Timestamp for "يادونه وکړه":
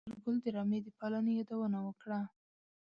1.39-2.19